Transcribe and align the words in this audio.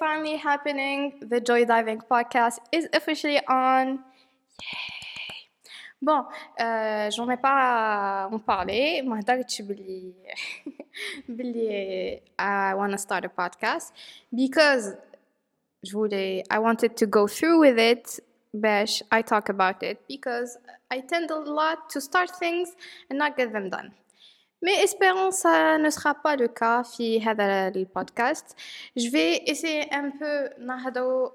finally 0.00 0.36
happening. 0.36 1.20
The 1.20 1.40
Joy 1.40 1.64
Diving 1.64 2.00
podcast 2.10 2.58
is 2.72 2.88
officially 2.92 3.40
on. 3.46 3.98
Yay. 4.62 4.96
Bon, 6.00 6.24
euh, 6.60 7.10
j'en 7.10 7.28
ai 7.30 7.36
pas 7.36 8.26
à 8.26 8.28
en 8.32 8.38
parler. 8.38 9.02
ما 9.02 9.20
هدرتش 9.20 9.62
باللي 9.62 10.12
باللي 11.28 12.20
I 12.38 12.74
want 12.74 12.92
to 12.92 12.98
start 12.98 13.24
a 13.24 13.28
podcast 13.28 13.92
because 14.34 14.94
je 15.82 15.92
voulais 15.92 16.42
I 16.50 16.58
wanted 16.58 16.96
to 16.96 17.06
go 17.06 17.26
through 17.26 17.60
with 17.60 17.78
it 17.78 18.20
باش 18.54 19.02
I 19.12 19.22
talk 19.22 19.48
about 19.48 19.82
it 19.82 19.98
because 20.08 20.58
I 20.90 21.00
tend 21.00 21.30
a 21.30 21.38
lot 21.38 21.90
to 21.90 22.00
start 22.00 22.30
things 22.30 22.68
and 23.10 23.18
not 23.18 23.36
get 23.36 23.52
them 23.52 23.70
done. 23.70 23.92
Mais 24.62 24.82
espérons 24.82 25.30
ça 25.30 25.78
ne 25.78 25.90
sera 25.90 26.14
pas 26.14 26.36
le 26.36 26.48
cas 26.48 26.82
في 26.82 27.22
هذا 27.22 27.68
البودكاست. 27.68 28.56
Je 28.98 29.10
vais 29.10 29.42
essayer 29.50 29.92
un 29.92 30.10
peu 30.10 30.50
نهضروا 30.58 31.30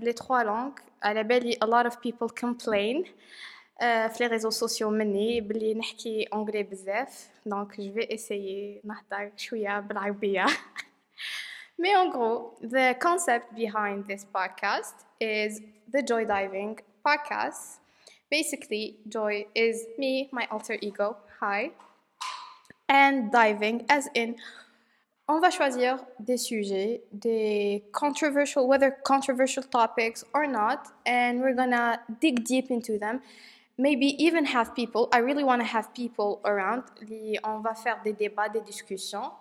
les 0.00 0.14
trois 0.14 0.44
langues. 0.44 0.80
على 1.02 1.22
بالي 1.22 1.56
a 1.60 1.66
lot 1.66 1.86
of 1.86 2.00
people 2.00 2.28
complain 2.44 3.04
uh, 3.80 4.08
في 4.08 4.18
les 4.18 4.26
réseaux 4.26 4.66
sociaux 4.66 4.88
مني 4.88 5.40
بلي 5.40 5.74
نحكي 5.74 6.28
anglais 6.34 6.70
بزاف. 6.70 7.28
Donc 7.48 7.76
je 7.78 7.90
vais 7.90 8.06
essayer 8.14 8.80
نهضر 8.84 9.30
شوية 9.36 9.80
بالعربية. 9.80 10.46
Mais 11.78 11.96
en 11.96 12.08
gros, 12.08 12.58
the 12.60 12.94
concept 13.06 13.46
behind 13.54 14.06
this 14.06 14.24
podcast 14.24 14.96
is 15.20 15.60
the 15.92 16.02
Joy 16.10 16.24
Diving 16.24 16.78
podcast. 17.06 17.80
Basically, 18.30 18.86
Joy 19.08 19.46
is 19.54 19.76
me, 19.98 20.28
my 20.32 20.46
alter 20.52 20.76
ego. 20.80 21.16
Hi. 21.40 21.70
And 22.89 23.31
diving, 23.31 23.85
as 23.89 24.07
in, 24.15 24.35
on 25.27 25.41
va 25.41 25.49
choisir 25.49 25.99
des 26.19 26.37
sujets, 26.37 27.01
des 27.11 27.83
controversial, 27.91 28.65
whether 28.65 28.91
controversial 29.03 29.63
topics 29.63 30.23
or 30.33 30.47
not, 30.47 30.87
and 31.05 31.41
we're 31.41 31.53
gonna 31.53 31.99
dig 32.21 32.45
deep 32.45 32.71
into 32.71 32.97
them. 32.97 33.21
Maybe 33.77 34.15
even 34.23 34.45
have 34.45 34.73
people. 34.73 35.09
I 35.11 35.19
really 35.19 35.43
want 35.43 35.61
to 35.61 35.67
have 35.67 35.93
people 35.93 36.39
around. 36.45 36.83
On 37.43 37.59
va 37.59 37.75
faire 37.75 38.01
des 38.03 38.13
débats, 38.13 38.49
des 38.49 38.61
discussions. 38.61 39.31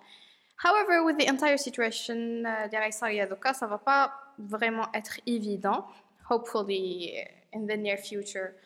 However, 0.58 1.04
with 1.04 1.16
the 1.16 1.28
entire 1.28 1.56
situation 1.56 2.42
derrière 2.70 2.92
Saryadoka, 2.92 3.54
ça 3.54 3.66
va 3.66 3.78
pas 3.78 4.12
vraiment 4.38 4.88
être 4.92 5.20
évident. 5.26 5.86
Hopefully, 6.28 7.14
in 7.54 7.66
the 7.66 7.76
near 7.76 7.96
future, 7.96 8.56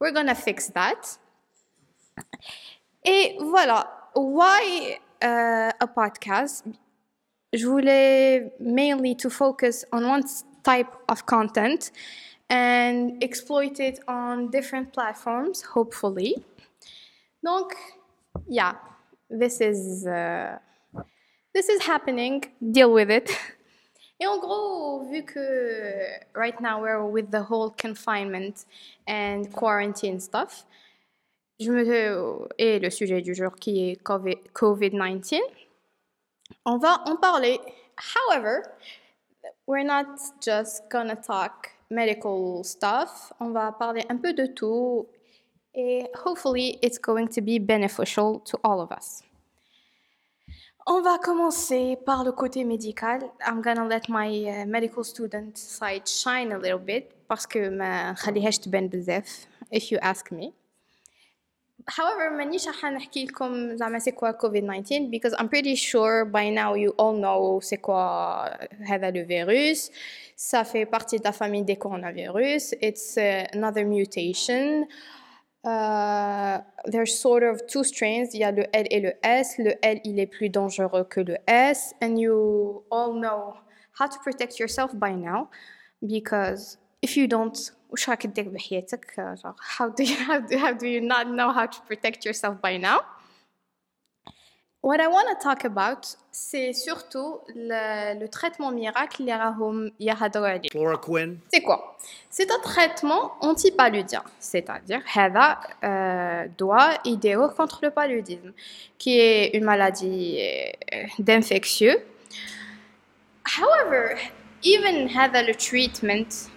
we're 0.00 0.12
gonna 0.12 0.34
fix 0.34 0.70
that. 0.72 1.18
Et 3.04 3.36
voilà, 3.38 3.99
why 4.14 4.98
uh, 5.22 5.72
a 5.80 5.86
podcast? 5.86 6.62
Voulais 7.52 8.52
mainly 8.60 9.14
to 9.16 9.28
focus 9.28 9.84
on 9.92 10.06
one 10.06 10.22
type 10.62 10.94
of 11.08 11.26
content 11.26 11.90
and 12.48 13.22
exploit 13.22 13.80
it 13.80 13.98
on 14.06 14.50
different 14.50 14.92
platforms, 14.92 15.62
hopefully. 15.62 16.36
Donc, 17.44 17.74
yeah, 18.46 18.74
this 19.28 19.60
is 19.60 20.06
uh, 20.06 20.58
this 21.54 21.68
is 21.68 21.82
happening. 21.82 22.44
Deal 22.72 22.92
with 22.92 23.10
it. 23.10 23.30
Et 24.20 24.26
en 24.26 24.38
gros, 24.38 25.08
vu 25.10 25.22
que 25.22 26.20
right 26.34 26.60
now 26.60 26.82
we're 26.82 27.04
with 27.04 27.30
the 27.30 27.42
whole 27.42 27.70
confinement 27.70 28.66
and 29.06 29.50
quarantine 29.50 30.20
stuff, 30.20 30.66
je 31.59 31.71
me 31.71 32.47
et 32.57 32.79
le 32.79 32.89
sujet 32.89 33.21
du 33.21 33.33
jour 33.33 33.55
qui 33.55 33.89
est 33.89 34.01
COVID-19, 34.03 35.39
on 36.65 36.77
va 36.77 37.01
en 37.05 37.15
parler. 37.15 37.59
However, 37.97 38.63
we're 39.67 39.85
not 39.85 40.05
just 40.41 40.83
gonna 40.91 41.15
talk 41.15 41.71
medical 41.89 42.63
stuff. 42.63 43.31
On 43.39 43.51
va 43.51 43.71
parler 43.71 44.03
un 44.09 44.17
peu 44.17 44.33
de 44.33 44.47
tout 44.47 45.07
et 45.73 46.07
hopefully 46.25 46.77
it's 46.81 46.99
going 46.99 47.27
to 47.27 47.41
be 47.41 47.59
beneficial 47.59 48.41
to 48.45 48.57
all 48.63 48.81
of 48.81 48.91
us. 48.91 49.23
On 50.87 51.01
va 51.01 51.17
commencer 51.17 51.97
par 52.05 52.23
le 52.23 52.31
côté 52.31 52.63
médical. 52.63 53.21
I'm 53.47 53.61
gonna 53.61 53.87
let 53.87 54.07
my 54.07 54.27
uh, 54.27 54.65
medical 54.67 55.03
student 55.03 55.57
side 55.57 56.07
shine 56.07 56.51
a 56.51 56.59
little 56.59 56.79
bit 56.79 57.07
parce 57.27 57.47
que 57.47 57.69
ما 57.69 58.11
نخليهاش 58.11 58.59
تبان 58.59 58.87
بزاف 58.87 59.47
if 59.71 59.91
you 59.91 59.97
ask 60.01 60.31
me. 60.31 60.53
However, 61.87 62.31
مانيش 62.37 62.67
راح 62.67 62.85
نحكي 62.85 63.25
لكم 63.25 63.75
زعما 63.75 63.99
c'est 63.99 64.13
quoi 64.13 64.31
COVID-19 64.33 65.09
because 65.11 65.33
I'm 65.39 65.47
pretty 65.47 65.75
sure 65.75 66.25
by 66.25 66.49
now 66.49 66.73
you 66.73 66.93
all 66.97 67.13
know 67.13 67.59
c'est 67.61 67.77
quoi 67.77 68.49
هذا 68.87 69.11
le 69.11 69.23
virus. 69.23 69.91
Ça 70.35 70.63
fait 70.63 70.85
partie 70.85 71.17
de 71.19 71.23
la 71.23 71.31
famille 71.31 71.63
des 71.63 71.77
coronavirus. 71.77 72.75
It's 72.81 73.17
uh, 73.17 73.45
another 73.53 73.85
mutation. 73.85 74.85
Uh, 75.65 76.59
there's 76.85 77.17
sort 77.17 77.43
of 77.43 77.65
two 77.67 77.83
strains. 77.83 78.27
Il 78.33 78.41
y 78.41 78.43
a 78.43 78.51
le 78.51 78.65
L 78.73 78.85
et 78.91 78.99
le 78.99 79.13
S. 79.23 79.57
Le 79.57 79.73
L, 79.81 79.99
il 80.03 80.19
est 80.19 80.27
plus 80.27 80.49
dangereux 80.49 81.05
que 81.05 81.21
le 81.21 81.37
S. 81.47 81.93
And 82.01 82.17
you 82.17 82.83
all 82.91 83.13
know 83.13 83.55
how 83.99 84.07
to 84.07 84.17
protect 84.23 84.59
yourself 84.59 84.93
by 84.95 85.13
now. 85.15 85.49
Because 86.01 86.77
if 87.01 87.17
you 87.17 87.27
don't, 87.27 87.57
وش 87.89 88.09
راك 88.09 88.21
تدير 88.21 88.49
بحياتك؟ 88.49 89.05
How 89.77 89.89
do 89.89 90.03
you 90.03 90.15
how 90.15 90.39
do, 90.39 90.57
how 90.57 90.73
do 90.73 90.87
you 90.87 91.01
not 91.01 91.27
know 91.27 91.51
how 91.51 91.65
to 91.65 91.79
protect 91.87 92.25
yourself 92.25 92.61
by 92.61 92.77
now? 92.77 92.99
What 94.85 94.99
I 95.01 95.07
want 95.07 95.27
to 95.33 95.43
talk 95.43 95.65
about, 95.65 96.15
c'est 96.31 96.71
surtout 96.71 97.41
le, 97.55 98.19
le 98.19 98.27
traitement 98.27 98.71
miracle 98.71 99.19
اللي 99.19 99.35
راهم 99.35 99.91
يهضروا 99.99 100.47
عليه. 100.47 100.69
Chloroquine. 100.69 101.39
C'est 101.51 101.61
quoi 101.61 101.97
C'est 102.29 102.51
un 102.51 102.59
traitement 102.59 103.33
antipaludien, 103.41 104.23
c'est-à-dire 104.39 105.01
هذا 105.13 105.57
euh, 105.83 106.47
doit 106.59 106.99
يديروه 107.05 107.55
contre 107.55 107.79
le 107.81 107.89
paludisme, 107.89 108.53
qui 108.99 109.19
est 109.19 109.57
une 109.57 109.63
maladie 109.63 110.37
euh, 110.39 111.07
d'infectieux. 111.17 112.05
However, 113.57 114.17
even 114.63 115.07
هذا 115.09 115.41
le 115.41 115.55
treatment, 115.55 116.27
هذا 116.35 116.49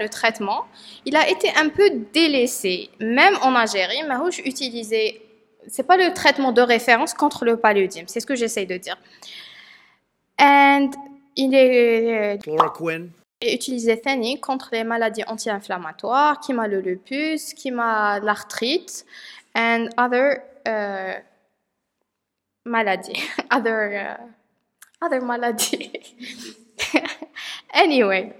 le 0.00 0.08
traitement, 0.08 0.64
il 1.04 1.16
a 1.16 1.28
été 1.28 1.50
un 1.56 1.68
peu 1.68 1.90
délaissé. 2.12 2.90
Même 3.00 3.36
en 3.42 3.54
Algérie, 3.54 4.02
Mahouch 4.06 4.38
utilisait, 4.40 5.20
c'est 5.68 5.86
pas 5.86 5.96
le 5.96 6.12
traitement 6.12 6.52
de 6.52 6.62
référence 6.62 7.14
contre 7.14 7.44
le 7.44 7.56
paludisme, 7.56 8.06
c'est 8.06 8.20
ce 8.20 8.26
que 8.26 8.34
j'essaye 8.34 8.66
de 8.66 8.76
dire. 8.76 8.96
And 10.38 10.90
il 11.36 11.54
est 11.54 12.34
euh, 12.34 12.38
chloroquine. 12.38 13.10
Et 13.40 13.54
utilisé 13.54 14.00
Thani 14.00 14.40
contre 14.40 14.68
les 14.72 14.84
maladies 14.84 15.24
anti-inflammatoires, 15.26 16.38
qui 16.40 16.52
m'a 16.52 16.68
le 16.68 16.80
lupus, 16.80 17.54
qui 17.54 17.70
m'a 17.70 18.20
l'arthrite, 18.20 19.04
and 19.56 19.88
other 19.98 20.42
euh, 20.68 21.14
maladies, 22.64 23.20
other 23.50 23.90
euh, 23.92 24.14
other 25.00 25.22
maladies. 25.22 25.90
anyway. 27.74 28.32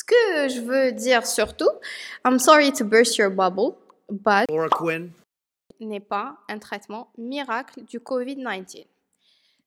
ce 0.00 0.04
que 0.04 0.48
je 0.48 0.60
veux 0.60 0.92
dire 0.92 1.26
surtout, 1.26 1.70
I'm 2.24 2.38
sorry 2.38 2.70
to 2.72 2.84
burst 2.84 3.16
your 3.18 3.30
bubble, 3.30 3.76
but 4.10 4.46
Chloroquine. 4.48 5.10
n'est 5.80 6.00
pas 6.00 6.36
un 6.48 6.58
traitement 6.58 7.10
miracle 7.16 7.82
du 7.84 7.98
COVID-19. 8.00 8.86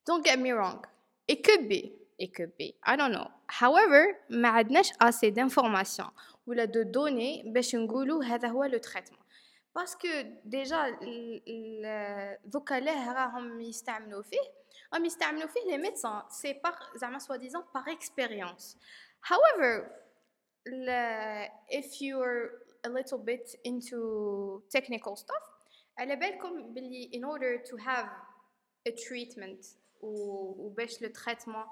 Don't 0.05 0.23
get 0.23 0.37
me 0.37 0.51
wrong. 0.51 0.81
It 1.27 1.43
could 1.43 1.67
be. 1.67 1.93
It 2.19 2.35
could 2.35 2.51
be. 2.57 2.75
I 2.85 2.95
don't 2.95 3.11
know. 3.11 3.29
However, 3.47 4.17
ما 4.29 4.49
عندناش 4.49 4.91
assez 4.99 5.31
d'informations 5.31 6.11
ولا 6.47 6.65
de 6.65 6.83
données 6.83 7.43
باش 7.45 7.75
نقولوا 7.75 8.23
هذا 8.23 8.47
هو 8.47 8.63
le 8.65 8.79
traitement. 8.79 9.19
Parce 9.73 9.95
que 9.95 10.25
déjà 10.45 10.89
دوكا 12.45 12.79
له 12.79 13.13
راهم 13.13 13.61
يستعملوا 13.61 14.21
فيه 14.23 14.37
راهم 14.93 15.05
يستعملوا 15.05 15.47
فيه 15.47 15.61
les 15.71 15.77
médecins. 15.77 16.23
C'est 16.29 16.53
par 16.61 16.97
زعما 16.97 17.19
soi-disant 17.19 17.63
par 17.73 17.87
expérience. 17.87 18.77
However, 19.21 19.83
le, 19.83 20.02
if 21.69 22.01
you're 22.01 22.51
a 22.83 22.89
little 22.89 23.17
bit 23.17 23.55
into 23.63 24.63
technical 24.69 25.15
stuff, 25.15 25.43
على 25.99 26.15
بالكم 26.15 26.73
باللي 26.73 27.09
in 27.13 27.23
order 27.23 27.57
to 27.57 27.77
have 27.77 28.09
a 28.87 28.91
treatment 28.91 29.75
ou, 30.01 30.55
ou 30.57 30.73
باش 30.77 31.01
le 31.01 31.11
traitement 31.11 31.65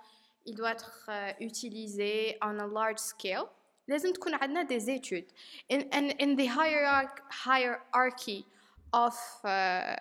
il 0.45 0.55
doit 0.55 0.71
être 0.71 1.09
euh, 1.09 1.31
utilisé 1.39 2.37
on 2.41 2.59
a 2.59 2.67
large 2.67 2.99
scale 2.99 3.47
لازم 3.87 4.13
تكون 4.13 4.33
عندنا 4.33 4.63
des 4.63 4.89
études 4.89 5.31
in, 5.69 5.81
in, 5.93 6.09
in 6.19 6.35
the 6.35 6.47
hierarchy, 6.47 7.21
hierarchy 7.45 8.45
of 8.93 9.15
uh, 9.43 9.95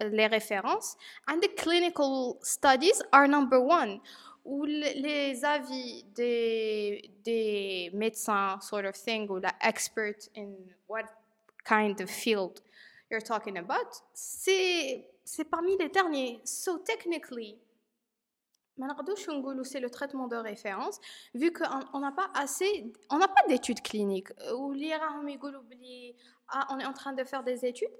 les 0.00 0.26
références 0.26 0.96
and 1.28 1.40
the 1.40 1.48
clinical 1.56 2.38
studies 2.42 3.02
are 3.12 3.26
number 3.26 3.60
one 3.60 4.00
Où 4.45 4.63
les 4.63 5.43
avis 5.43 6.03
des, 6.13 7.91
médecins 7.93 8.59
sort 8.61 8.85
of 8.85 8.93
thing 8.93 9.27
ou 9.29 9.39
la 9.39 9.53
expert 9.61 10.29
in 10.37 10.53
what 10.87 11.05
kind 11.63 11.99
of 11.99 12.09
field 12.09 12.61
you're 13.09 13.23
talking 13.23 13.57
about, 13.57 14.03
c'est, 14.13 15.09
c'est 15.23 15.45
parmi 15.45 15.75
les 15.77 15.89
derniers. 15.89 16.39
So 16.45 16.77
technically, 16.77 17.57
c'est 19.63 19.79
le 19.79 19.89
traitement 19.89 20.27
de 20.27 20.35
référence 20.35 20.99
vu 21.33 21.51
qu'on 21.51 21.99
n'a 21.99 22.11
pas 22.11 22.29
assez 22.33 22.91
on 23.09 23.17
n'a 23.17 23.27
pas 23.27 23.47
d'études 23.47 23.81
cliniques 23.81 24.31
ou 24.53 24.73
ah, 26.49 26.67
on 26.69 26.79
est 26.79 26.85
en 26.85 26.93
train 26.93 27.13
de 27.13 27.23
faire 27.23 27.43
des 27.43 27.65
études 27.65 27.93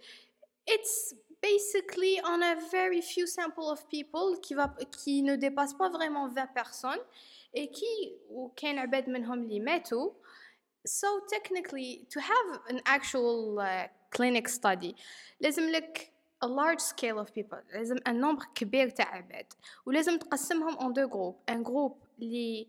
it's 0.68 1.16
basically 1.45 2.21
on 2.25 2.43
a 2.43 2.57
very 2.71 3.01
few 3.01 3.27
sample 3.27 3.71
of 3.71 3.89
people 3.89 4.39
qui 4.43 4.55
va 4.55 4.75
qui 5.03 5.23
ne 5.23 5.37
dépasse 5.37 5.75
pas 5.75 5.89
vraiment 5.89 6.29
20 6.29 6.47
personnes 6.49 7.01
et 7.55 7.71
qui 7.71 8.13
ou 8.31 8.53
كاين 8.57 8.79
عباد 8.79 9.09
منهم 9.09 9.43
اللي 9.43 9.61
ماتوا 9.61 10.13
so 10.87 11.09
technically 11.35 12.07
to 12.09 12.21
have 12.21 12.61
an 12.69 12.81
actual 12.87 13.59
uh, 13.59 13.89
clinic 14.11 14.49
study 14.49 14.95
لازم 15.41 15.71
لك 15.71 16.13
a 16.45 16.49
large 16.49 16.81
scale 16.81 17.19
of 17.19 17.33
people 17.33 17.75
لازم 17.75 17.97
un 18.09 18.13
nombre 18.13 18.47
كبير 18.55 18.89
تاع 18.89 19.15
عباد 19.15 19.53
ولازم 19.87 20.19
تقسمهم 20.19 20.77
en 20.77 20.93
deux 20.93 21.09
groupes 21.09 21.53
un 21.55 21.63
groupe 21.63 22.23
اللي 22.23 22.67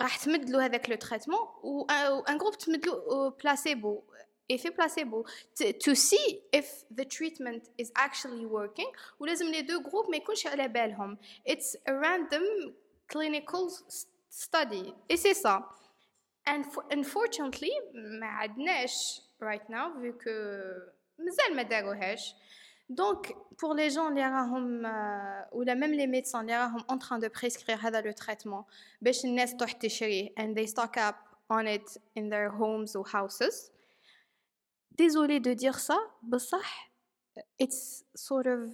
راح 0.00 0.16
تمد 0.16 0.50
له 0.50 0.64
هذاك 0.64 0.90
لو 0.90 0.96
تريتمون 0.96 1.38
و 1.62 1.86
un 2.28 2.38
groupe 2.38 2.56
تمد 2.56 2.86
له 2.86 3.30
placebo 3.30 4.07
effet 4.48 4.70
placebo 4.70 5.24
to, 5.56 5.72
to 5.72 5.94
see 5.94 6.40
if 6.52 6.84
the 6.90 7.04
treatment 7.04 7.70
is 7.78 7.90
actually 7.96 8.46
working 8.46 8.90
ولازم 9.20 9.52
les 9.52 9.62
deux 9.62 9.80
groupes 9.80 10.08
ما 10.10 10.16
يكونش 10.16 10.46
على 10.46 10.68
بالهم 10.68 11.18
it's 11.48 11.76
a 11.88 11.92
random 11.92 12.72
clinical 13.08 13.68
study 14.30 14.92
et 15.08 15.16
c'est 15.16 15.34
ça 15.34 15.62
and 16.46 16.64
for, 16.64 16.84
unfortunately 16.90 17.72
ما 17.94 18.26
عندناش 18.26 19.20
right 19.40 19.68
now 19.68 19.90
vu 20.00 20.12
que 20.12 20.94
مازال 21.18 21.56
ما 21.56 21.62
داروهاش 21.62 22.34
donc 22.92 23.32
pour 23.56 23.74
les 23.74 23.90
gens 23.90 24.08
اللي 24.08 24.26
راهم 24.26 24.82
ou 25.52 25.62
la 25.62 25.74
même 25.74 25.94
les 25.94 26.06
médecins 26.06 26.40
اللي 26.40 26.56
راهم 26.56 26.80
en 26.80 26.98
train 26.98 27.18
de 27.18 27.28
prescrire 27.28 27.84
هذا 27.84 28.02
le 28.02 28.14
traitement 28.14 28.64
باش 29.02 29.24
الناس 29.24 29.56
تروح 29.56 29.72
تشريه 29.72 30.30
and 30.38 30.54
they 30.54 30.66
stock 30.66 30.96
up 30.96 31.16
on 31.50 31.66
it 31.66 31.98
in 32.16 32.28
their 32.28 32.50
homes 32.50 32.94
or 32.96 33.04
houses 33.06 33.70
désolé 34.98 35.40
de 35.40 35.52
dire 35.54 35.78
ça 35.78 35.98
بصح 36.22 36.90
it's 37.58 38.04
sort 38.14 38.46
of 38.46 38.70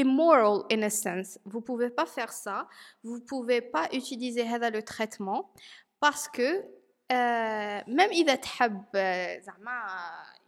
immoral 0.00 0.64
in 0.70 0.82
a 0.82 0.90
sense. 0.90 1.38
Vous 1.44 1.60
pouvez 1.60 1.90
pas 1.90 2.06
faire 2.06 2.32
ça. 2.32 2.68
Vous 3.02 3.20
pouvez 3.20 3.60
pas 3.60 3.88
utiliser 3.92 4.42
هذا 4.42 4.70
le 4.70 4.82
traitement 4.82 5.52
parce 6.00 6.28
que 6.28 6.64
euh, 7.12 7.82
même 7.86 8.10
إذا 8.10 8.34
تحب 8.34 8.96
زعما 9.42 9.86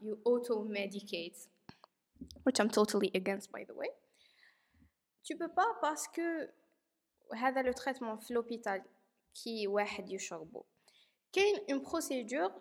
you 0.00 0.18
auto 0.24 0.64
medicate 0.64 1.48
which 2.46 2.60
I'm 2.60 2.70
totally 2.70 3.10
against 3.14 3.50
by 3.52 3.64
the 3.64 3.74
way 3.74 3.90
tu 5.24 5.36
peux 5.36 5.52
pas 5.52 5.66
parce 5.80 6.08
que 6.08 6.48
هذا 7.34 7.62
le 7.62 7.74
traitement 7.74 8.16
في 8.16 8.34
l'hôpital 8.34 8.82
qui 9.34 9.66
واحد 9.66 10.10
يشربه 10.10 10.64
كاين 11.32 11.56
une 11.68 11.82
procédure 11.82 12.52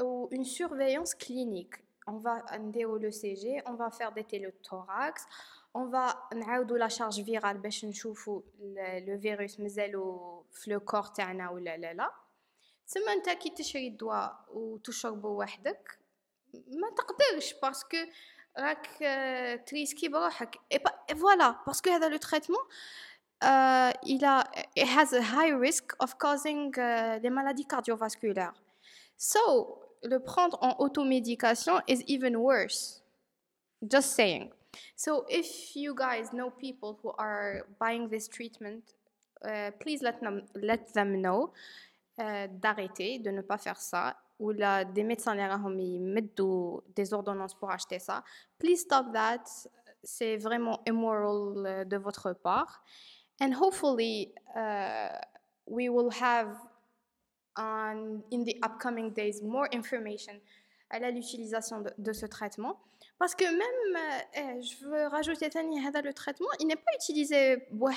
ou 0.00 0.28
une 0.30 0.44
surveillance 0.44 1.14
clinique 1.14 1.74
on 2.06 2.16
va 2.18 2.44
نديرو 2.52 2.98
le 2.98 3.10
CG 3.10 3.62
on 3.66 3.74
va 3.74 3.90
faire 3.90 4.12
des 4.12 4.24
télothorax 4.24 5.26
on 5.74 5.86
va 5.86 6.28
نعاودو 6.34 6.78
la 6.78 6.88
charge 6.88 7.20
virale 7.20 7.56
باش 7.56 7.84
نشوفو 7.84 8.42
le 9.06 9.18
virus 9.22 9.60
مازالو 9.60 10.44
في 10.52 10.74
le 10.74 10.80
corps 10.92 11.12
تاعنا 11.12 11.50
ولا 11.50 11.76
لا 11.76 11.92
لا 11.92 12.10
تسمى 12.86 13.12
انت 13.12 13.30
كي 13.30 13.50
تشري 13.50 13.88
الدواء 13.88 14.44
وتشربه 14.48 15.28
وحدك 15.28 15.98
ما 16.54 16.90
تقدرش 16.96 17.54
باسكو 17.62 17.96
راك 18.58 18.88
تريسكي 19.66 20.08
بروحك 20.08 20.58
اي 20.72 21.16
فوالا 21.16 21.56
باسكو 21.66 21.90
هذا 21.90 22.08
لو 22.08 22.16
تريتمون 22.16 22.60
uh, 23.42 23.92
il 24.04 24.24
a 24.24 24.44
it 24.76 24.86
has 24.86 25.12
a 25.12 25.22
high 25.22 25.52
risk 25.66 25.94
of 26.00 26.18
causing 26.18 26.72
uh, 26.78 27.18
des 27.18 27.30
maladies 27.30 27.66
cardiovasculaires 27.66 28.54
So 29.17 29.81
le 30.03 30.19
prendre 30.19 30.57
en 30.61 30.75
automédication 30.79 31.81
is 31.87 32.03
even 32.07 32.35
worse 32.35 33.01
just 33.81 34.11
saying 34.11 34.51
so 34.95 35.25
if 35.29 35.75
you 35.75 35.93
guys 35.95 36.29
know 36.31 36.51
people 36.51 36.97
who 37.03 37.11
are 37.17 37.63
buying 37.79 38.09
this 38.09 38.29
treatment 38.29 38.95
uh, 39.43 39.71
please 39.79 40.01
let 40.01 40.19
them 40.21 40.43
let 40.55 40.93
them 40.93 41.21
know 41.21 41.51
euh, 42.19 42.47
d'arrêter, 42.49 43.19
de 43.19 43.29
ne 43.29 43.41
pas 43.41 43.59
faire 43.59 43.79
ça, 43.79 44.17
ou 44.39 44.49
là, 44.49 44.83
des 44.83 45.03
médecins 45.03 45.35
les 45.35 45.99
mettent 45.99 46.41
des 46.95 47.13
ordonnances 47.13 47.53
pour 47.53 47.69
acheter 47.69 47.99
ça. 47.99 48.23
Please 48.57 48.77
stop 48.77 49.13
that. 49.13 49.43
C'est 50.03 50.37
vraiment 50.37 50.81
immoral 50.87 51.65
euh, 51.67 51.85
de 51.85 51.97
votre 51.97 52.33
part. 52.33 52.81
And 53.39 53.51
hopefully, 53.53 54.33
uh, 54.55 55.19
we 55.67 55.89
will 55.89 56.09
have 56.19 56.57
on, 57.57 58.21
in 58.31 58.43
the 58.43 58.57
upcoming 58.63 59.11
days 59.13 59.41
more 59.43 59.67
information 59.73 60.33
à 60.89 60.99
l'utilisation 61.11 61.81
de, 61.81 61.91
de, 61.97 62.13
ce 62.13 62.25
traitement. 62.25 62.79
Parce 63.19 63.35
que 63.35 63.43
même, 63.43 63.95
euh, 63.95 64.57
eh, 64.57 64.61
je 64.61 64.85
veux 64.85 65.07
rajouter 65.07 65.49
le 65.53 66.13
traitement, 66.13 66.47
il 66.59 66.67
n'est 66.67 66.75
pas 66.75 66.91
utilisé 66.95 67.57
pour 67.71 67.89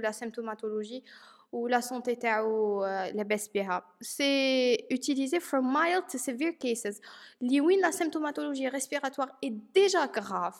la 0.00 0.12
symptomatologie 0.12 1.04
ou 1.52 1.68
la 1.68 1.80
santé 1.82 2.18
ou 2.42 2.82
euh, 2.82 3.10
la 3.14 3.24
BSPH. 3.24 3.84
C'est 4.00 4.86
utilisé 4.90 5.38
for 5.40 5.60
mild 5.62 6.04
to 6.10 6.18
severe 6.18 6.58
cases. 6.58 7.00
la 7.40 7.92
symptomatologie 7.92 8.68
respiratoire 8.68 9.28
est 9.40 9.54
déjà 9.72 10.08
grave. 10.08 10.58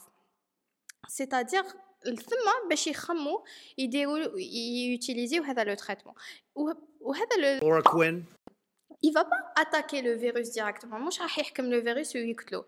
C'est-à-dire 1.08 1.64
ثم 2.04 2.68
باش 2.68 2.86
يخموا 2.86 3.38
يديروا 3.78 4.38
يوتيليزيو 4.90 5.42
هذا 5.42 5.64
لو 5.64 5.74
تريتمون. 5.74 6.14
وهذا 7.00 7.60
لو 7.60 7.82
il 9.06 9.12
va 9.12 9.24
pas 9.24 9.62
attaquer 9.62 10.00
le 10.02 10.14
virus 10.16 10.50
directement. 10.50 10.94
مش 10.94 11.20
راح 11.20 11.38
يحكم 11.38 11.70
le 11.70 11.84
virus 11.84 12.16
ويقتلو. 12.16 12.64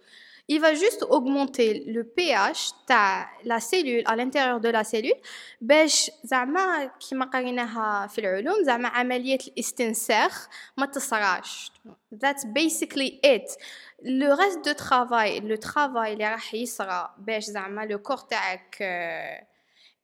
Il 0.52 0.60
va 0.60 0.74
juste 0.74 1.02
augmenter 1.02 1.84
le 1.86 2.04
pH 2.04 2.72
تاع 2.86 3.40
la 3.44 3.58
cellule 3.58 4.04
à 4.06 4.14
l'intérieur 4.16 4.60
de 4.60 4.68
la 4.68 4.84
cellule 4.84 5.20
باش 5.60 6.10
زعما 6.24 6.86
كيما 6.86 7.24
قريناها 7.24 8.06
في 8.06 8.18
العلوم 8.20 8.64
زعما 8.64 8.88
عملية 8.88 9.38
الاستنساخ 9.48 10.48
ما 10.76 10.86
تصراش. 10.86 11.72
That's 12.14 12.44
basically 12.44 13.20
it. 13.24 13.56
le 14.03 14.29
reste 14.33 14.65
de 14.65 14.73
travail 14.73 15.39
le 15.41 15.57
travail 15.57 16.13
اللي 16.13 16.27
راح 16.27 16.53
يصرى 16.53 17.09
باش 17.17 17.43
زعما 17.43 17.85
le 17.85 17.97
corps 17.97 18.27
تاعك 18.27 18.77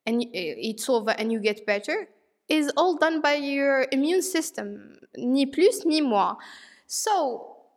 يتصوفى 0.08 1.12
and 1.12 1.32
you 1.32 1.40
get 1.40 1.66
better 1.66 2.08
is 2.50 2.72
all 2.78 2.98
done 2.98 3.22
by 3.22 3.36
your 3.36 3.86
immune 3.92 4.22
system 4.22 4.98
ni 5.18 5.46
plus 5.46 5.86
ni 5.86 6.02
moins 6.02 6.38
so 6.88 7.14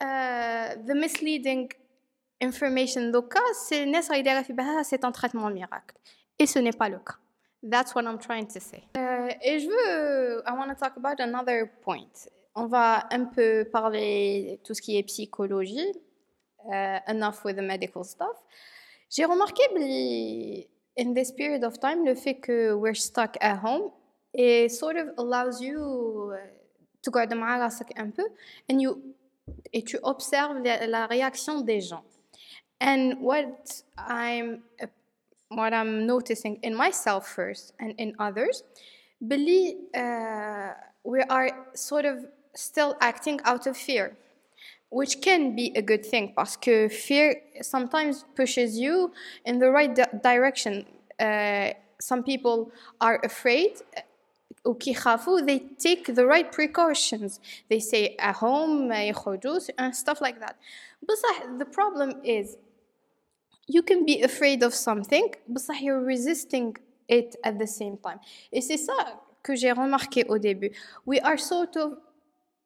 uh, 0.00 0.74
the 0.86 0.94
misleading 0.94 1.68
information 2.40 3.12
دوكا 3.12 3.40
سي 3.68 3.82
الناس 3.82 4.10
راهي 4.10 4.22
دايره 4.22 4.42
في 4.42 4.52
بالها 4.52 4.82
سي 4.82 4.96
ان 5.04 5.12
تريتمون 5.12 5.52
ميراكل 5.52 5.94
et 6.42 6.46
ce 6.46 6.58
n'est 6.58 6.78
pas 6.82 6.88
le 6.88 6.98
cas 6.98 7.18
that's 7.72 7.94
what 7.94 8.04
I'm 8.04 8.18
trying 8.18 8.46
to 8.46 8.60
say 8.60 8.82
euh, 8.96 9.28
et 9.42 9.58
je 9.58 9.68
veux 9.68 10.42
I 10.46 10.52
want 10.58 10.68
to 10.68 10.74
talk 10.74 10.96
about 10.96 11.18
another 11.20 11.68
point 11.84 12.14
on 12.54 12.66
va 12.66 13.06
un 13.10 13.24
peu 13.24 13.64
parler 13.70 14.60
tout 14.64 14.74
ce 14.74 14.82
qui 14.82 14.96
est 14.98 15.02
psychologie 15.02 15.92
uh, 15.94 16.03
enough 17.08 17.44
with 17.44 17.56
the 17.56 17.62
medical 17.62 18.04
stuff 18.04 18.36
j'ai 19.08 19.24
remarqué 19.24 20.66
in 20.96 21.14
this 21.14 21.32
period 21.32 21.64
of 21.64 21.78
time 21.80 22.04
le 22.04 22.14
fait 22.14 22.34
que 22.34 22.74
we're 22.74 22.94
stuck 22.94 23.36
at 23.40 23.58
home 23.58 23.90
it 24.34 24.70
sort 24.70 24.96
of 24.96 25.08
allows 25.18 25.60
you 25.60 26.34
تقعد 27.02 27.34
مع 27.34 27.58
راسك 27.58 27.98
un 27.98 28.10
peu 28.10 28.24
and 28.70 28.80
you 28.80 29.02
et 29.72 29.82
tu 29.82 29.98
observes 30.02 30.60
la, 30.62 30.86
la 30.86 31.06
réaction 31.06 31.62
des 31.62 31.80
gens 31.80 32.04
and 32.80 33.14
what 33.20 33.82
I'm 33.96 34.62
uh, 34.82 34.86
what 35.50 35.74
I'm 35.74 36.06
noticing 36.06 36.58
in 36.62 36.74
myself 36.74 37.28
first 37.28 37.72
and 37.80 37.94
in 37.98 38.14
others, 38.18 38.62
believe 39.26 39.76
uh, 39.94 40.70
we 41.04 41.22
are 41.22 41.66
sort 41.74 42.04
of 42.04 42.26
still 42.54 42.96
acting 43.00 43.40
out 43.44 43.66
of 43.66 43.76
fear, 43.76 44.16
which 44.99 45.13
can 45.21 45.41
be 45.55 45.67
a 45.75 45.81
good 45.81 46.05
thing 46.05 46.33
because 46.35 46.89
fear 46.89 47.27
sometimes 47.61 48.25
pushes 48.39 48.71
you 48.83 49.11
in 49.45 49.59
the 49.59 49.69
right 49.77 49.93
di 49.99 50.05
direction. 50.29 50.73
Uh, 51.19 51.69
some 52.09 52.21
people 52.23 52.57
are 52.99 53.17
afraid 53.23 53.71
they 55.49 55.59
take 55.87 56.03
the 56.19 56.25
right 56.25 56.51
precautions 56.51 57.39
they 57.69 57.79
say 57.79 58.15
at 58.19 58.35
home 58.35 58.91
and 58.91 59.95
stuff 60.03 60.19
like 60.21 60.37
that 60.39 60.55
but 61.07 61.17
the 61.61 61.65
problem 61.65 62.09
is 62.23 62.57
you 63.67 63.81
can 63.81 64.05
be 64.05 64.21
afraid 64.21 64.63
of 64.63 64.73
something, 64.73 65.33
but 65.47 65.63
you're 65.81 66.01
resisting 66.01 66.75
it 67.07 67.35
at 67.43 67.57
the 67.57 67.67
same 67.67 67.97
time. 67.97 68.19
Et 68.51 68.61
c'est 68.61 68.77
ça 68.77 69.21
que 69.43 69.55
j'ai 69.55 69.71
remarqué 69.71 70.25
au 70.27 70.37
début. 70.37 70.71
We 71.05 71.19
are 71.21 71.37
sort 71.37 71.75
of 71.77 71.97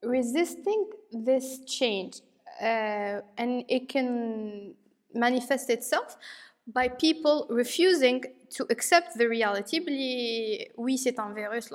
resisting 0.04 0.86
this 1.12 1.60
change, 1.66 2.22
uh, 2.62 3.22
and 3.38 3.64
it 3.68 3.90
can 3.90 4.74
manifest 5.14 5.70
itself 5.70 6.18
by 6.68 6.88
people 6.88 7.48
refusing 7.50 8.24
to 8.52 8.66
accept 8.70 9.18
the 9.18 9.28
reality. 9.28 9.80
Oui 10.78 10.98
c'est 10.98 11.20
un 11.20 11.34
virus 11.34 11.70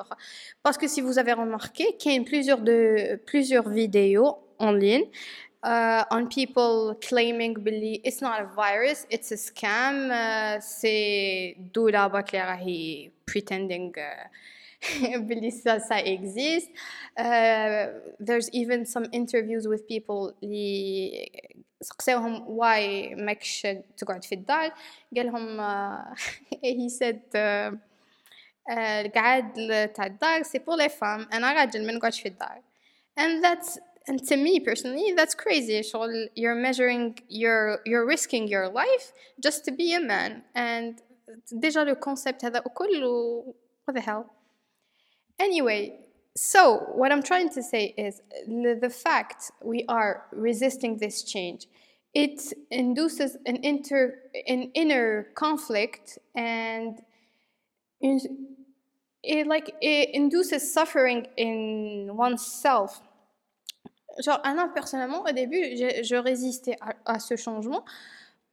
parce 0.62 0.78
que 0.78 0.88
si 0.88 1.00
vous 1.00 1.18
avez 1.18 1.32
remarqué 1.32 1.96
qu'il 1.98 2.12
y 2.12 2.50
a 2.50 3.16
plusieurs 3.26 3.68
vidéos 3.68 4.38
en 4.58 4.72
ligne 4.72 5.04
uh, 5.63 6.03
on 6.11 6.27
people 6.27 6.95
claiming 7.07 7.53
billy 7.53 8.01
it's 8.03 8.21
not 8.21 8.41
a 8.41 8.45
virus 8.45 9.05
it's 9.09 9.31
a 9.31 9.35
scam 9.35 10.09
uh, 10.11 10.59
c'est 10.59 11.55
Doula 11.73 12.09
Bakler 12.09 12.57
he 12.57 13.11
pretending 13.25 13.93
uh, 13.97 15.19
billy 15.27 15.51
ça, 15.51 15.79
ça 15.79 16.01
existe 16.01 16.69
uh, 17.17 17.87
there's 18.19 18.49
even 18.53 18.85
some 18.85 19.05
interviews 19.11 19.67
with 19.67 19.87
people 19.87 20.33
li 20.41 21.29
سقساوهم 21.81 22.45
واي 22.47 23.15
ماكش 23.15 23.67
تقعد 23.97 24.23
في 24.23 24.35
الدار 24.35 24.71
قال 25.15 25.25
لهم 25.25 25.61
he 26.63 26.89
said 26.89 27.19
القعاد 28.71 29.53
تاع 29.93 30.05
الدار 30.05 30.43
سي 30.43 30.59
بور 30.59 30.75
لي 30.75 30.89
فام 30.89 31.27
انا 31.33 31.53
راجل 31.53 31.87
ما 31.87 31.93
نقعدش 31.93 32.21
في 32.21 32.27
الدار 32.27 32.61
and 33.19 33.43
that's 33.43 33.79
and 34.07 34.25
to 34.27 34.35
me 34.35 34.59
personally 34.59 35.13
that's 35.15 35.35
crazy 35.35 35.81
شغل 35.81 36.29
you're 36.35 36.55
measuring 36.55 37.17
you're 37.27 37.79
you're 37.85 38.05
risking 38.05 38.47
your 38.47 38.67
life 38.67 39.13
just 39.41 39.63
to 39.65 39.71
be 39.71 39.93
a 39.93 39.99
man 39.99 40.43
and 40.55 41.01
déjà 41.53 41.85
le 41.85 41.95
concept 41.95 42.43
هذا 42.43 42.63
كله 42.73 43.53
what 43.85 43.93
the 43.93 44.01
hell 44.01 44.25
anyway 45.39 45.99
so 46.35 46.61
what 46.95 47.11
i'm 47.11 47.23
trying 47.23 47.49
to 47.49 47.61
say 47.61 47.93
is 47.97 48.21
the, 48.47 48.77
the 48.81 48.89
fact 48.89 49.51
we 49.63 49.85
are 49.87 50.25
resisting 50.31 50.97
this 50.97 51.23
change 51.23 51.67
it 52.13 52.41
induces 52.71 53.37
an 53.45 53.57
inter 53.63 54.15
an 54.47 54.71
inner 54.73 55.27
conflict 55.35 56.17
and 56.35 57.01
it 59.23 59.47
like 59.47 59.75
it 59.81 60.09
induces 60.13 60.73
suffering 60.73 61.27
in 61.37 62.09
oneself 62.13 63.01
Genre, 64.18 64.40
Anna, 64.44 64.68
personnellement, 64.68 65.22
au 65.22 65.32
début, 65.32 65.76
je, 65.76 66.02
je 66.02 66.16
résistais 66.16 66.76
à, 66.80 67.14
à, 67.14 67.18
ce 67.18 67.36
changement. 67.36 67.84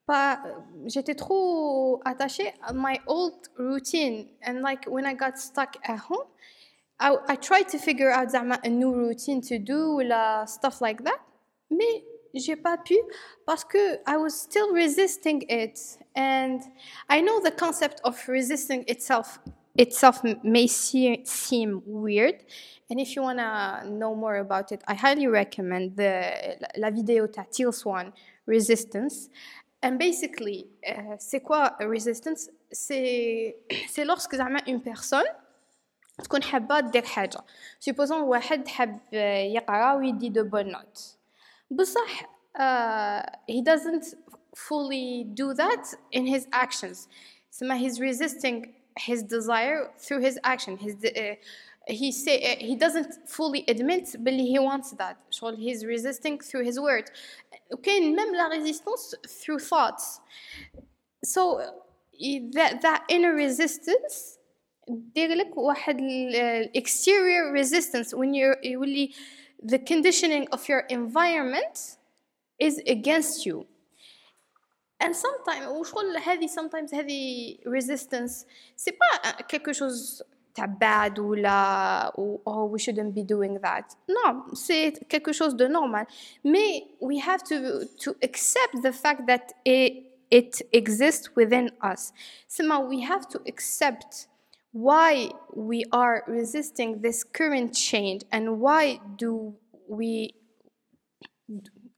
Pas, 0.05 0.41
j'étais 0.85 1.15
trop 1.15 2.01
attachée 2.05 2.53
à 2.63 2.73
my 2.73 2.99
old 3.07 3.35
routine. 3.57 4.27
And 4.45 4.61
like, 4.61 4.85
when 4.87 5.05
I 5.05 5.13
got 5.15 5.37
stuck 5.37 5.77
at 5.83 5.97
home, 6.09 6.25
I, 6.99 7.15
I 7.27 7.35
tried 7.37 7.67
to 7.69 7.77
figure 7.77 8.11
out 8.11 8.33
a 8.33 8.69
new 8.69 8.93
routine 8.93 9.41
to 9.41 9.57
do, 9.57 10.01
la 10.01 10.45
stuff 10.45 10.81
like 10.81 11.03
that. 11.03 11.19
Mais 11.69 12.03
j'ai 12.33 12.55
pas 12.55 12.77
pu 12.77 12.95
parce 13.45 13.63
que 13.63 13.95
I 14.07 14.17
was 14.17 14.31
still 14.31 14.71
resisting 14.73 15.43
it. 15.49 15.79
And 16.15 16.59
I 17.09 17.21
know 17.21 17.39
the 17.41 17.51
concept 17.51 18.01
of 18.03 18.17
resisting 18.27 18.83
itself 18.87 19.39
itself 19.75 20.21
may 20.43 20.67
see, 20.67 21.21
seem 21.25 21.81
weird. 21.85 22.43
And 22.89 22.99
if 22.99 23.15
you 23.15 23.21
want 23.21 23.39
to 23.39 23.89
know 23.89 24.15
more 24.15 24.37
about 24.37 24.71
it, 24.71 24.83
I 24.87 24.95
highly 24.95 25.27
recommend 25.27 25.95
the 25.95 26.57
la 26.77 26.91
vidéo 26.91 27.31
de 27.31 27.45
Teal 27.51 27.71
Swan 27.71 28.11
Resistance. 28.45 29.29
And 29.83 29.97
basically, 29.97 30.67
uh, 30.87 31.15
c'est 31.17 31.39
quoi 31.39 31.75
resistance? 31.79 32.49
C'est 32.71 33.55
lorsque 34.05 34.35
زعما 34.35 34.59
une 34.67 34.81
personne 34.81 35.25
تكون 36.23 36.43
حابة 36.43 36.79
دير 36.79 37.05
حاجة. 37.05 37.39
Supposons 37.79 38.11
واحد 38.11 38.67
حاب 38.67 38.99
يقرا 39.13 39.93
ويدي 39.93 40.29
de 40.29 40.43
bonnes 40.43 40.71
notes. 40.71 41.17
بصح 41.71 42.25
uh, 42.59 43.21
he 43.47 43.61
doesn't 43.61 44.13
fully 44.55 45.25
do 45.33 45.53
that 45.53 45.93
in 46.11 46.25
his 46.27 46.47
actions. 46.51 47.07
So 47.49 47.73
he's 47.73 47.99
resisting 47.99 48.73
his 48.98 49.22
desire 49.22 49.90
through 49.98 50.20
his 50.20 50.38
action 50.44 50.76
his 50.76 50.96
uh, 51.04 51.34
he 51.86 52.10
say 52.10 52.36
uh, 52.52 52.64
he 52.64 52.74
doesn't 52.74 53.28
fully 53.28 53.64
admit 53.68 54.14
but 54.20 54.32
he 54.32 54.58
wants 54.58 54.90
that 54.92 55.16
so 55.30 55.54
he's 55.54 55.84
resisting 55.84 56.38
through 56.38 56.64
his 56.64 56.80
word 56.80 57.10
وكاين 57.72 58.14
même 58.14 58.32
la 58.32 58.48
résistance 58.48 59.14
through 59.28 59.58
thoughts 59.58 60.20
so 61.24 61.60
that 62.52 62.80
that 62.82 63.04
inner 63.08 63.34
resistance 63.34 64.38
دير 64.88 65.34
لك 65.34 65.56
واحد 65.56 66.00
exterior 66.74 67.52
resistance 67.52 68.14
when 68.14 68.34
you 68.34 68.54
يولي 68.64 69.12
the 69.62 69.78
conditioning 69.78 70.46
of 70.52 70.68
your 70.68 70.80
environment 70.90 71.96
is 72.58 72.80
against 72.86 73.46
you 73.46 73.66
and 75.00 75.14
sometimes 75.14 75.66
وشغل 75.68 76.16
هذه 76.16 76.46
sometimes 76.46 76.94
هذه 76.94 77.58
resistance 77.66 78.46
c'est 78.76 78.96
pas 78.98 79.32
quelque 79.48 79.72
chose 79.72 80.22
تاع 80.54 80.66
bad 80.66 81.18
ou 81.18 81.34
la 81.34 82.12
ou 82.16 82.40
oh 82.46 82.64
we 82.64 82.78
shouldn't 82.78 83.12
be 83.12 83.22
doing 83.22 83.58
that 83.60 83.86
non 84.08 84.54
c'est 84.54 84.92
quelque 85.08 85.32
chose 85.32 85.54
de 85.54 85.66
normal 85.66 86.06
mais 86.44 86.84
we 87.00 87.18
have 87.18 87.42
to 87.42 87.56
to 87.98 88.10
accept 88.22 88.74
the 88.82 88.92
fact 88.92 89.26
that 89.26 89.52
it 89.64 90.06
it 90.30 90.66
exists 90.72 91.30
within 91.36 91.70
us 91.82 92.12
somehow 92.48 92.80
we 92.92 93.00
have 93.00 93.28
to 93.28 93.38
accept 93.46 94.28
why 94.72 95.30
we 95.54 95.84
are 95.92 96.22
resisting 96.26 97.00
this 97.00 97.22
current 97.22 97.72
change 97.74 98.22
and 98.32 98.44
why 98.60 98.98
do 99.16 99.54
we 99.88 100.34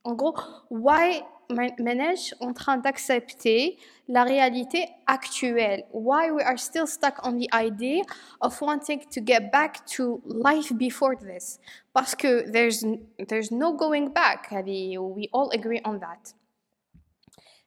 en 0.05 0.13
gros 0.15 0.35
why 0.69 1.21
manage 1.54 2.34
en 2.40 2.52
train 2.52 2.76
d'accepter 2.78 3.78
la 4.08 4.24
réalité 4.24 4.88
actuelle. 5.06 5.84
Why 5.92 6.30
we 6.30 6.42
are 6.42 6.58
still 6.58 6.86
stuck 6.86 7.24
on 7.24 7.38
the 7.38 7.48
idea 7.54 8.02
of 8.40 8.60
wanting 8.60 9.00
to 9.10 9.20
get 9.20 9.50
back 9.50 9.86
to 9.96 10.20
life 10.26 10.72
before 10.74 11.16
this. 11.16 11.58
Parce 11.92 12.14
que 12.14 12.50
there's, 12.50 12.84
there's 13.28 13.50
no 13.50 13.72
going 13.72 14.12
back. 14.12 14.50
We 14.50 15.28
all 15.32 15.50
agree 15.52 15.80
on 15.84 15.98
that. 16.00 16.34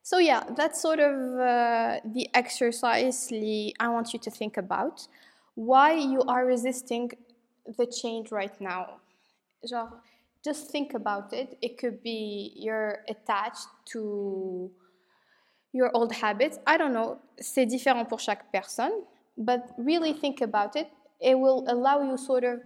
So 0.03 0.20
yeah, 0.20 0.44
that's 0.56 0.82
sort 0.82 1.00
of 1.00 1.15
uh, 1.38 2.00
the 2.06 2.29
exercise 2.34 3.29
I 3.79 3.89
want 3.89 4.13
you 4.13 4.20
to 4.20 4.32
think 4.32 4.56
about. 4.56 5.08
Why 5.56 5.96
you 5.96 6.22
are 6.27 6.46
resisting 6.46 7.12
the 7.77 7.86
change 7.86 8.32
right 8.32 8.56
now. 8.62 9.01
Genre, 9.67 10.00
just 10.44 10.72
think 10.72 10.94
about 10.94 11.34
it. 11.34 11.58
It 11.62 11.77
could 11.77 12.01
be 12.03 12.53
you're 12.56 13.03
attached 13.10 13.67
to 13.94 14.72
your 15.74 15.91
old 15.94 16.13
habits. 16.13 16.60
I 16.65 16.77
don't 16.77 16.94
know, 16.94 17.20
c'est 17.39 17.65
différent 17.65 18.08
pour 18.08 18.20
chaque 18.20 18.51
personne, 18.51 19.03
but 19.38 19.70
really 19.77 20.13
think 20.13 20.41
about 20.41 20.75
it. 20.75 20.89
It 21.20 21.38
will 21.38 21.65
allow 21.67 22.01
you 22.01 22.17
sort 22.17 22.44
of 22.44 22.62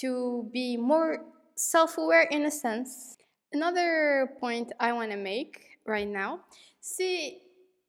to 0.00 0.48
be 0.52 0.76
more 0.76 1.24
self 1.54 1.98
aware 1.98 2.22
in 2.22 2.44
a 2.44 2.50
sense. 2.50 3.16
Another 3.52 4.30
point 4.40 4.72
I 4.78 4.92
want 4.92 5.10
to 5.10 5.16
make 5.16 5.78
right 5.86 6.06
now 6.06 6.40
see 6.80 7.40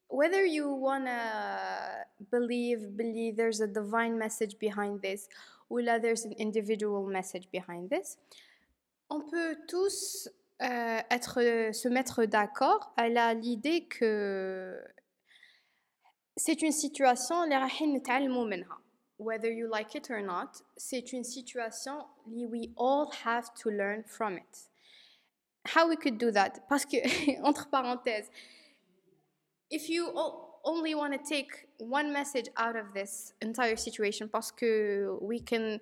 whether 0.08 0.44
you 0.44 0.74
want 0.74 1.06
to 1.06 2.06
believe, 2.32 2.98
believe 2.98 3.38
there's 3.38 3.62
a 3.62 3.68
divine 3.68 4.18
message 4.18 4.58
behind 4.58 5.02
this, 5.02 5.30
or 5.70 5.84
there's 5.84 6.26
an 6.26 6.34
individual 6.34 7.06
message 7.06 7.48
behind 7.52 7.90
this. 7.90 8.18
On 9.10 9.22
peut 9.22 9.58
tous 9.68 10.30
euh, 10.62 11.02
se 11.74 11.88
mettre 11.88 12.26
d'accord. 12.26 12.94
À 12.96 13.34
l'idée 13.34 13.86
que 13.88 14.80
c'est 16.38 16.62
une 16.62 16.72
situation 16.72 17.36
whether 19.20 19.52
you 19.52 19.68
like 19.68 19.96
it 19.96 20.10
or 20.10 20.22
not 20.22 20.64
c'est 20.78 21.12
une 21.12 21.26
situation 21.26 22.06
we 22.26 22.70
all 22.78 23.10
have 23.26 23.54
to 23.54 23.70
learn 23.70 24.04
from 24.06 24.38
it. 24.38 24.70
How 25.76 25.88
we 25.90 25.98
could 25.98 26.18
do 26.18 26.32
that? 26.32 26.62
Parce 26.70 26.86
que 26.86 26.98
entre 27.44 27.70
parenthèses 27.70 28.30
if 29.72 29.90
you 29.90 30.12
only 30.64 30.96
want 30.96 31.12
to 31.12 31.20
take 31.20 31.68
one 31.78 32.12
message 32.12 32.50
out 32.58 32.76
of 32.76 32.94
this 32.94 33.34
entire 33.42 33.78
situation 33.78 34.28
parce 34.28 34.52
que 34.52 35.18
we 35.22 35.42
can 35.42 35.80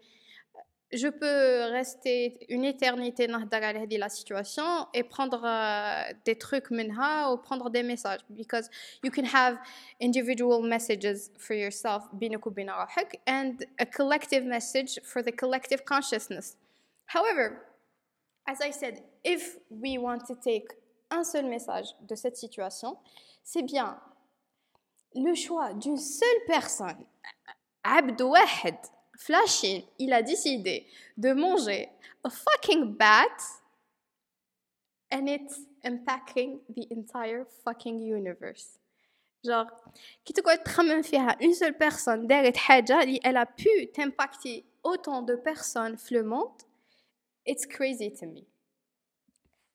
je 0.92 1.08
peux 1.08 1.72
rester 1.72 2.38
une 2.50 2.64
éternité 2.64 3.26
dans 3.26 3.38
la 3.48 4.08
situation 4.10 4.86
et 4.92 5.02
prendre 5.02 5.42
euh, 5.42 6.12
des 6.26 6.36
trucs 6.36 6.70
minha 6.70 7.32
ou 7.32 7.38
prendre 7.38 7.70
des 7.70 7.82
messages 7.82 8.20
because 8.28 8.68
you 9.02 9.10
can 9.10 9.24
have 9.24 9.56
individual 10.00 10.62
messages 10.62 11.30
for 11.38 11.54
yourself 11.56 12.04
and 13.26 13.64
a 13.78 13.86
collective 13.86 14.44
message 14.44 15.00
for 15.02 15.22
the 15.22 15.32
collective 15.34 15.82
consciousness 15.84 16.58
however 17.06 17.58
as 18.46 18.60
i 18.60 18.70
said 18.70 19.02
if 19.24 19.56
we 19.70 19.96
want 19.96 20.26
to 20.26 20.34
take 20.34 20.68
un 21.10 21.24
seul 21.24 21.46
message 21.46 21.86
de 22.06 22.14
cette 22.14 22.36
situation 22.36 22.98
c'est 23.44 23.62
bien 23.62 23.98
le 25.14 25.34
choix 25.34 25.72
d'une 25.72 25.96
seule 25.96 26.44
personne 26.46 27.06
عبد 27.84 28.22
واحد 28.22 28.78
Flashing, 29.18 29.84
il 29.98 30.12
a 30.12 30.22
décidé 30.22 30.86
de 31.16 31.32
manger 31.32 31.88
a 32.24 32.30
fucking 32.30 32.94
bat 32.96 33.38
and 35.10 35.28
it's 35.28 35.60
impacting 35.84 36.60
the 36.74 36.86
entire 36.90 37.44
fucking 37.64 37.98
universe. 38.00 38.78
genre 39.44 39.70
كي 40.24 40.32
تقعد 40.32 40.62
تخمم 40.62 41.02
فيها 41.02 41.36
une 41.42 41.54
seule 41.54 41.74
personne 41.74 42.26
دارت 42.26 42.56
حاجة 42.56 43.02
اللي 43.02 43.20
elle 43.24 43.36
a 43.36 43.46
pu 43.46 43.86
t'impacter 43.92 44.64
autant 44.84 45.22
de 45.22 45.36
personnes 45.36 45.96
في 45.96 46.14
le 46.14 46.22
monde 46.22 46.62
it's 47.44 47.66
crazy 47.66 48.10
to 48.10 48.26
me 48.26 48.44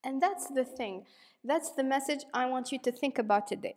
and 0.06 0.22
that's 0.22 0.48
the 0.54 0.64
thing 0.64 1.06
that's 1.44 1.72
the 1.76 1.84
message 1.84 2.24
I 2.34 2.46
want 2.46 2.72
you 2.72 2.80
to 2.80 2.92
think 2.92 3.20
about 3.20 3.48
today 3.48 3.76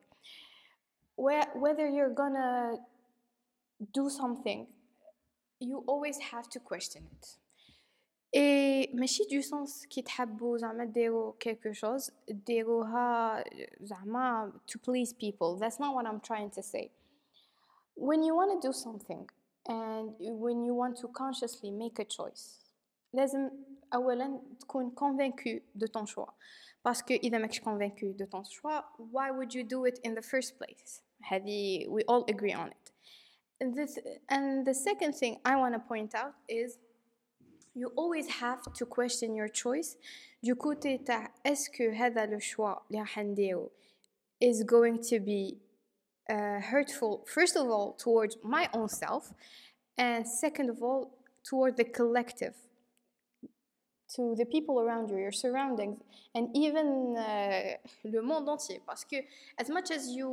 Where, 1.17 1.47
whether 1.55 1.87
you're 1.87 2.15
gonna 2.15 2.79
do 3.93 4.09
something 4.09 4.67
you 5.65 5.85
always 5.87 6.19
have 6.33 6.49
to 6.49 6.59
question 6.61 7.03
it 7.15 7.41
et 8.33 8.95
ماشي 8.95 9.25
du 9.25 9.43
sens 9.43 9.87
كي 9.87 10.03
تحبوا 10.03 10.59
زعما 10.59 10.85
ديروا 10.85 11.33
quelque 11.33 11.75
chose 11.75 12.13
ديروها 12.29 13.45
زعما 13.81 14.53
to 14.67 14.79
please 14.79 15.13
people 15.13 15.59
that's 15.59 15.79
not 15.79 15.95
what 15.95 16.07
I'm 16.07 16.21
trying 16.21 16.51
to 16.51 16.63
say 16.63 16.91
when 17.97 18.23
you 18.23 18.35
want 18.35 18.51
to 18.61 18.69
do 18.69 18.73
something 18.73 19.29
and 19.69 20.15
when 20.19 20.65
you 20.65 20.75
want 20.75 20.97
to 21.03 21.09
consciously 21.09 21.71
make 21.71 21.99
a 21.99 22.05
choice 22.05 22.61
لازم 23.13 23.51
اولا 23.95 24.41
تكون 24.61 24.95
convaincu 24.95 25.63
de 25.75 25.87
ton 25.87 26.07
choix 26.07 26.33
parce 26.83 27.03
que 27.03 27.13
اذا 27.13 27.39
ماكش 27.39 27.61
convaincu 27.61 28.15
de 28.17 28.27
ton 28.27 28.43
choix 28.45 28.85
why 29.13 29.31
would 29.31 29.55
you 29.55 29.65
do 29.65 29.85
it 29.87 29.99
in 30.05 30.15
the 30.15 30.23
first 30.23 30.59
place 30.59 31.03
هذه 31.23 31.89
we 31.89 32.03
all 32.09 32.25
agree 32.29 32.55
on 32.55 32.69
it 32.69 32.81
and, 32.81 33.24
this, 33.61 33.99
and 34.29 34.67
the 34.67 34.75
second 34.75 35.13
thing 35.15 35.39
I 35.45 35.57
want 35.57 35.75
to 35.75 35.81
point 35.81 36.15
out 36.15 36.35
is 36.49 36.79
you 37.75 37.93
always 37.97 38.27
have 38.29 38.61
to 38.75 38.87
question 38.87 39.35
your 39.35 39.49
choice 39.49 39.97
du 40.43 40.55
côté 40.55 41.05
تاع 41.05 41.29
est-ce 41.45 41.69
que 41.71 41.91
هذا 41.93 42.27
le 42.27 42.41
choix 42.41 42.83
اللي 42.91 43.01
راح 43.01 43.19
نديرو 43.19 43.71
is 44.41 44.63
going 44.65 44.99
to 44.99 45.21
be 45.21 45.59
uh, 46.31 46.61
hurtful 46.61 47.25
first 47.27 47.57
of 47.57 47.69
all 47.69 47.93
towards 47.93 48.37
my 48.43 48.69
own 48.73 48.89
self 48.89 49.33
and 49.99 50.27
second 50.27 50.71
of 50.71 50.83
all 50.83 51.19
toward 51.45 51.77
the 51.77 51.85
collective 51.85 52.55
to 54.17 54.35
the 54.37 54.45
people 54.45 54.81
around 54.81 55.09
you, 55.11 55.19
your 55.19 55.33
surroundings, 55.33 55.99
and 56.35 56.49
even 56.55 57.17
uh, 57.17 57.77
le 58.05 58.23
monde 58.23 58.49
entier. 58.49 58.81
Parce 58.87 59.05
que 59.05 59.19
as 59.59 59.69
much 59.69 59.91
as 59.91 60.09
you 60.09 60.29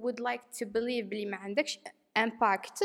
would 0.00 0.20
like 0.20 0.42
to 0.58 0.66
believe 0.66 1.08
بلي 1.08 1.26
ما 1.26 1.36
عندكش 1.36 1.78
impact, 2.17 2.83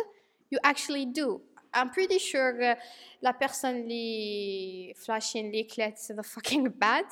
you 0.50 0.58
actually 0.62 1.06
do. 1.06 1.40
I'm 1.74 1.90
pretty 1.90 2.18
sure 2.18 2.62
uh, 2.62 2.74
la 3.22 3.32
personne 3.32 3.88
li 3.88 4.94
flashing 4.96 5.50
leaflets 5.50 6.08
the 6.08 6.22
fucking 6.22 6.68
bad 6.78 7.06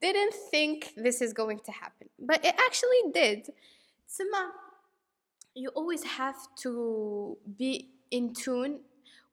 didn't 0.00 0.34
think 0.50 0.92
this 0.96 1.20
is 1.20 1.32
going 1.32 1.60
to 1.60 1.72
happen, 1.72 2.08
but 2.18 2.44
it 2.44 2.54
actually 2.66 3.12
did. 3.12 3.50
Sima, 4.08 4.48
you 5.54 5.68
always 5.70 6.02
have 6.02 6.38
to 6.62 7.36
be 7.58 7.90
in 8.10 8.32
tune 8.32 8.80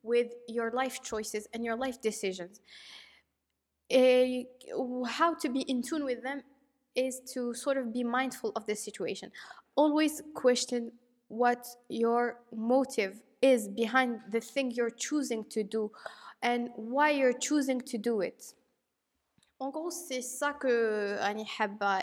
with 0.04 0.34
your 0.48 0.72
life 0.72 1.02
choices 1.02 1.48
and 1.54 1.64
your 1.64 1.76
life 1.76 2.02
decisions. 2.02 2.60
Uh, 3.90 4.44
how 5.08 5.34
to 5.34 5.48
be 5.50 5.62
in 5.62 5.82
tune 5.82 6.04
with 6.04 6.22
them 6.22 6.42
is 6.94 7.22
to 7.34 7.54
sort 7.54 7.78
of 7.78 7.94
be 7.94 8.04
mindful 8.04 8.52
of 8.56 8.66
the 8.66 8.76
situation. 8.76 9.32
Always 9.76 10.22
question 10.34 10.92
what 11.28 11.68
your 11.90 12.40
motive 12.56 13.22
is 13.42 13.68
behind 13.68 14.20
the 14.32 14.40
thing 14.40 14.72
you're 14.72 14.90
choosing 14.90 15.44
to 15.46 15.64
do 15.64 15.92
and 16.42 16.70
why 16.76 17.12
you're 17.12 17.34
choosing 17.34 17.82
to 17.82 17.98
do 17.98 18.22
it. 18.22 18.54
En 19.60 19.72
gros, 19.72 19.90
c'est 19.90 20.22
ça 20.22 20.54
que 20.54 21.18
Annie 21.20 21.48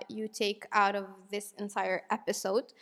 you 0.09 0.26
take 0.28 0.66
out 0.73 0.97
of 0.97 1.07
this 1.31 1.54
entire 1.59 2.02
episode 2.11 2.73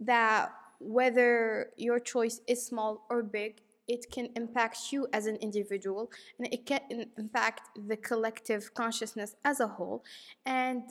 that 0.00 0.52
whether 0.80 1.70
your 1.76 1.98
choice 1.98 2.40
is 2.46 2.64
small 2.64 3.06
or 3.08 3.22
big, 3.22 3.62
it 3.88 4.10
can 4.10 4.28
impact 4.36 4.92
you 4.92 5.06
as 5.12 5.26
an 5.26 5.36
individual 5.36 6.10
and 6.38 6.52
it 6.52 6.66
can 6.66 6.80
impact 7.16 7.70
the 7.88 7.96
collective 7.96 8.74
consciousness 8.74 9.36
as 9.44 9.60
a 9.60 9.66
whole. 9.66 10.04
And 10.44 10.82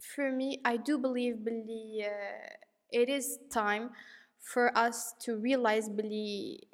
for 0.00 0.30
me, 0.30 0.60
I 0.64 0.76
do 0.76 0.98
believe, 0.98 1.44
believe 1.44 2.04
uh, 2.04 2.48
it 2.93 3.09
is 3.09 3.39
time 3.49 3.89
for 4.39 4.75
us 4.77 5.13
to 5.19 5.37
realize 5.37 5.89
بلي 5.89 6.67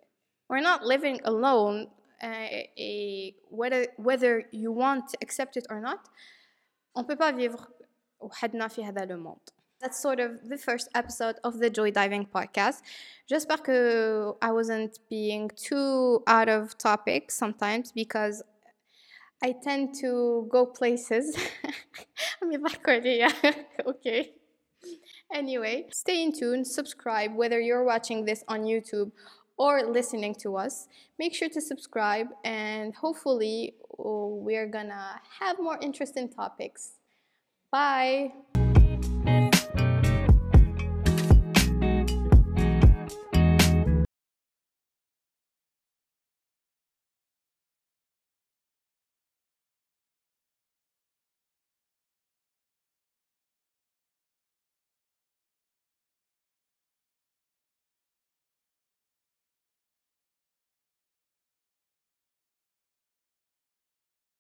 we're 0.50 0.62
not 0.62 0.84
living 0.84 1.20
alone 1.26 1.88
uh, 2.24 2.28
a, 2.78 3.36
whether, 3.50 3.88
whether 3.98 4.44
you 4.52 4.72
want 4.72 5.10
to 5.10 5.18
accept 5.22 5.58
it 5.58 5.66
or 5.70 5.80
not 5.80 6.08
on 6.96 7.04
peut 7.04 7.18
pas 7.18 7.32
vivre 7.32 7.68
وحدنا 8.20 8.68
في 8.68 8.84
هذا 8.84 9.06
le 9.06 9.18
monde 9.18 9.52
that's 9.82 10.00
sort 10.00 10.20
of 10.20 10.50
the 10.50 10.58
first 10.58 10.88
episode 10.96 11.36
of 11.44 11.60
the 11.60 11.70
Joy 11.70 11.92
Diving 11.92 12.26
podcast. 12.26 12.82
J'espère 13.30 13.62
que 13.62 14.34
I 14.42 14.52
wasn't 14.52 14.98
being 15.10 15.52
too 15.56 16.24
out 16.28 16.50
of 16.50 16.78
topic 16.78 17.30
sometimes 17.30 17.92
because 17.92 18.42
I 19.44 19.54
tend 19.62 19.94
to 20.02 20.48
go 20.50 20.66
places. 20.66 21.38
I'm 22.42 22.52
okay. 23.86 24.32
Anyway, 25.33 25.87
stay 25.91 26.23
in 26.23 26.33
tune, 26.33 26.65
subscribe, 26.65 27.35
whether 27.35 27.61
you're 27.61 27.85
watching 27.85 28.25
this 28.25 28.45
on 28.49 28.63
YouTube 28.63 29.13
or 29.57 29.83
listening 29.83 30.35
to 30.35 30.57
us. 30.57 30.89
Make 31.19 31.35
sure 31.35 31.49
to 31.51 31.61
subscribe, 31.61 32.29
and 32.45 32.95
hopefully, 32.95 33.75
oh, 33.99 34.35
we're 34.43 34.67
gonna 34.67 35.21
have 35.39 35.59
more 35.59 35.79
interesting 35.81 36.29
topics. 36.29 36.95
Bye. 37.71 38.33